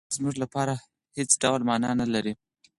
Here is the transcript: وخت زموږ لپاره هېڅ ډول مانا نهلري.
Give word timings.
وخت 0.07 0.15
زموږ 0.17 0.35
لپاره 0.43 0.73
هېڅ 1.17 1.29
ډول 1.41 1.61
مانا 1.69 1.91
نهلري. 1.99 2.33